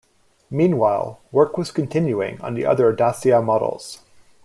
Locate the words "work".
1.31-1.59